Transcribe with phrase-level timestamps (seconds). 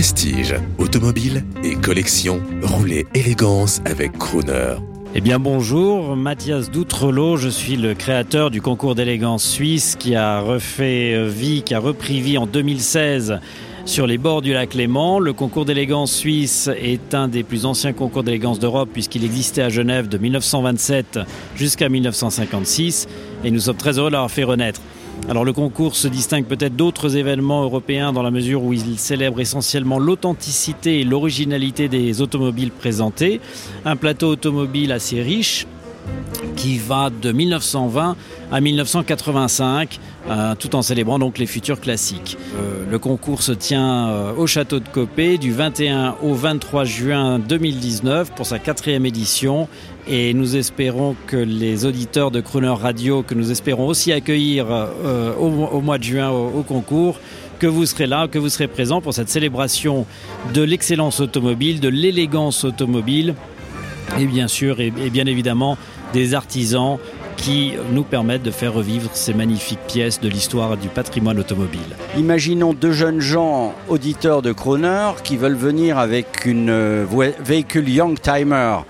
[0.00, 4.76] Prestige, automobile et collection, roulez élégance avec Crooner.
[5.14, 10.40] Eh bien bonjour, Mathias Doutrelot, je suis le créateur du concours d'élégance suisse qui a
[10.40, 13.40] refait vie, qui a repris vie en 2016
[13.84, 15.18] sur les bords du lac Léman.
[15.18, 19.68] Le concours d'élégance suisse est un des plus anciens concours d'élégance d'Europe puisqu'il existait à
[19.68, 21.18] Genève de 1927
[21.56, 23.06] jusqu'à 1956
[23.44, 24.80] et nous sommes très heureux de l'avoir fait renaître.
[25.30, 29.40] Alors le concours se distingue peut-être d'autres événements européens dans la mesure où il célèbre
[29.40, 33.40] essentiellement l'authenticité et l'originalité des automobiles présentées.
[33.84, 35.68] Un plateau automobile assez riche
[36.56, 38.16] qui va de 1920
[38.52, 42.36] à 1985, euh, tout en célébrant donc les futurs classiques.
[42.56, 47.38] Euh, le concours se tient euh, au château de Copé du 21 au 23 juin
[47.38, 49.68] 2019 pour sa quatrième édition
[50.08, 54.66] et nous espérons que les auditeurs de Crooner Radio, que nous espérons aussi accueillir
[55.38, 57.20] au, mois de juin au, concours,
[57.60, 60.06] que vous serez là, que vous serez présents pour cette célébration
[60.52, 63.34] de l'excellence automobile, de l'élégance automobile
[64.18, 65.76] et bien sûr et bien évidemment
[66.12, 66.98] des artisans
[67.40, 71.96] qui nous permettent de faire revivre ces magnifiques pièces de l'histoire du patrimoine automobile.
[72.18, 77.06] Imaginons deux jeunes gens auditeurs de Croner qui veulent venir avec une euh,
[77.42, 78.80] véhicule Youngtimer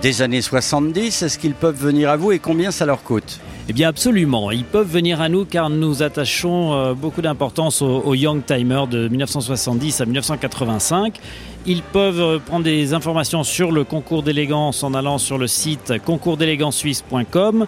[0.00, 1.22] des années 70.
[1.22, 3.40] Est-ce qu'ils peuvent venir à vous et combien ça leur coûte?
[3.70, 8.14] Eh bien absolument, ils peuvent venir à nous car nous attachons euh, beaucoup d'importance au,
[8.14, 11.20] Young Timer de 1970 à 1985.
[11.66, 15.92] Ils peuvent euh, prendre des informations sur le concours d'élégance en allant sur le site
[16.02, 17.66] concoursdélégancesuisse.com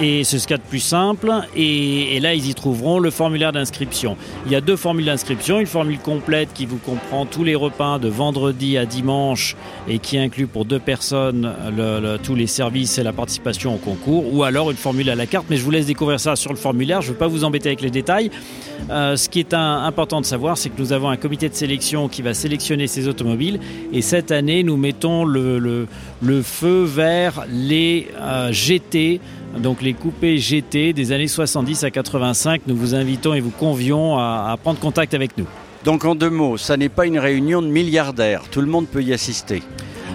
[0.00, 1.32] et c'est ce qu'il y a de plus simple.
[1.56, 4.16] Et, là, ils y trouveront le formulaire d'inscription.
[4.46, 5.58] Il y a deux formules d'inscription.
[5.58, 9.56] Une formule complète qui vous comprend tous les repas de vendredi à dimanche
[9.88, 11.52] et qui inclut pour deux personnes
[12.22, 14.34] tous les services et la participation au concours.
[14.34, 15.46] Ou alors une formule à la carte.
[15.48, 17.00] Mais je vous laisse découvrir ça sur le formulaire.
[17.00, 18.30] Je ne veux pas vous embêter avec les détails.
[18.90, 22.08] Euh, ce qui est important de savoir, c'est que nous avons un comité de sélection
[22.08, 23.60] qui va sélectionner ces automobiles.
[23.92, 25.86] Et cette année, nous mettons le,
[26.42, 29.20] feu vers les euh, GT
[29.58, 32.62] donc les coupés GT des années 70 à 85.
[32.66, 35.46] Nous vous invitons et vous convions à, prendre contact avec nous.
[35.84, 39.02] Donc en deux mots, ça n'est pas une réunion de milliardaires, tout le monde peut
[39.02, 39.62] y assister.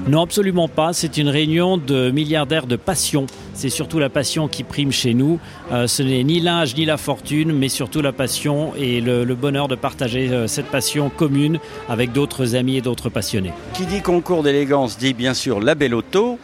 [0.08, 0.94] Non, absolument pas.
[0.94, 3.28] C'est une réunion de milliardaires de passion.
[3.54, 5.40] C'est surtout la passion qui prime chez nous.
[5.72, 9.68] Euh, ce n'est ni l'âge ni la fortune, mais surtout la passion et le, bonheur
[9.68, 13.54] de partager euh, cette passion commune avec d'autres amis et d'autres passionnés.
[13.74, 16.40] Qui dit concours d'élégance dit bien sûr la belle auto